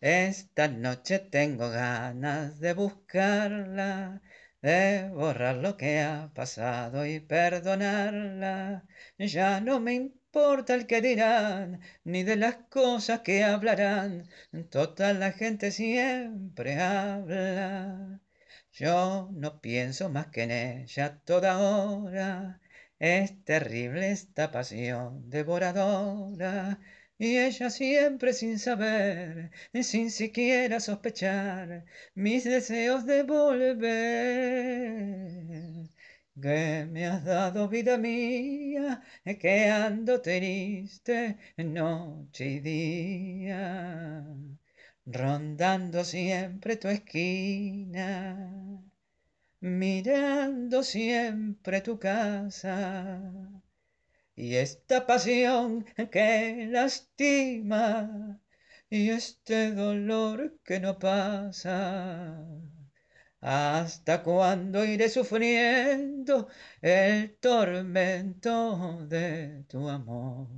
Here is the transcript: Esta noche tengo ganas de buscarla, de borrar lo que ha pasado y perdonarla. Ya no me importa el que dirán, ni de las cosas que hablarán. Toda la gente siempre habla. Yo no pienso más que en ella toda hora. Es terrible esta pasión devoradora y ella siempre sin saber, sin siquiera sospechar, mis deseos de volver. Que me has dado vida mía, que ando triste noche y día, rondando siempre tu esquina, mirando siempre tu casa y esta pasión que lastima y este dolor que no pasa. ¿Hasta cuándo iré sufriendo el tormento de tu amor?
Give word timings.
Esta 0.00 0.68
noche 0.68 1.18
tengo 1.18 1.70
ganas 1.70 2.60
de 2.60 2.72
buscarla, 2.72 4.22
de 4.62 5.08
borrar 5.10 5.56
lo 5.56 5.76
que 5.76 6.00
ha 6.00 6.30
pasado 6.34 7.04
y 7.06 7.18
perdonarla. 7.20 8.84
Ya 9.18 9.60
no 9.60 9.80
me 9.80 9.94
importa 9.94 10.74
el 10.74 10.86
que 10.86 11.00
dirán, 11.00 11.80
ni 12.04 12.22
de 12.22 12.36
las 12.36 12.56
cosas 12.70 13.20
que 13.22 13.42
hablarán. 13.44 14.28
Toda 14.70 15.12
la 15.14 15.32
gente 15.32 15.72
siempre 15.72 16.80
habla. 16.80 18.20
Yo 18.72 19.30
no 19.32 19.60
pienso 19.60 20.10
más 20.10 20.28
que 20.28 20.44
en 20.44 20.50
ella 20.52 21.18
toda 21.24 21.58
hora. 21.58 22.60
Es 23.00 23.44
terrible 23.44 24.10
esta 24.12 24.50
pasión 24.52 25.28
devoradora 25.30 26.78
y 27.18 27.36
ella 27.38 27.68
siempre 27.70 28.32
sin 28.32 28.58
saber, 28.58 29.50
sin 29.82 30.10
siquiera 30.10 30.80
sospechar, 30.80 31.84
mis 32.14 32.44
deseos 32.44 33.06
de 33.06 33.22
volver. 33.24 33.88
Que 36.40 36.86
me 36.92 37.06
has 37.06 37.24
dado 37.24 37.68
vida 37.68 37.98
mía, 37.98 39.02
que 39.40 39.68
ando 39.68 40.20
triste 40.20 41.36
noche 41.56 42.44
y 42.46 42.60
día, 42.60 44.24
rondando 45.06 46.04
siempre 46.04 46.76
tu 46.76 46.88
esquina, 46.88 48.80
mirando 49.60 50.82
siempre 50.84 51.80
tu 51.80 51.98
casa 51.98 53.32
y 54.38 54.54
esta 54.54 55.04
pasión 55.04 55.84
que 56.12 56.68
lastima 56.70 58.40
y 58.88 59.10
este 59.10 59.72
dolor 59.72 60.60
que 60.64 60.78
no 60.78 60.98
pasa. 60.98 62.46
¿Hasta 63.40 64.22
cuándo 64.22 64.84
iré 64.84 65.08
sufriendo 65.08 66.48
el 66.80 67.36
tormento 67.38 69.06
de 69.08 69.64
tu 69.68 69.88
amor? 69.88 70.48